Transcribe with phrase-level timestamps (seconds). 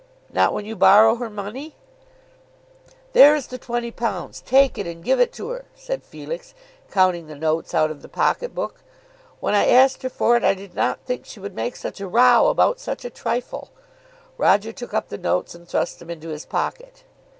[0.33, 1.75] "Not when you borrow her money?"
[3.13, 4.43] "There is the £20.
[4.45, 6.55] Take it and give it her," said Felix,
[6.89, 8.81] counting the notes out of the pocket book.
[9.41, 12.07] "When I asked her for it, I did not think she would make such a
[12.07, 13.69] row about such a trifle."
[14.39, 17.03] Roger took up the notes and thrust them into his pocket.